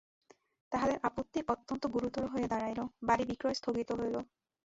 তাহাদের 0.71 0.97
আপত্তি 1.03 1.39
অত্যন্ত 1.47 1.83
গুরুতর 1.87 2.23
হইয়া 2.27 2.47
দাঁড়াইল, 2.47 2.79
বাড়ি 3.07 3.23
বিক্রয় 3.29 3.57
স্থগিত 3.59 3.89
হইল। 3.99 4.15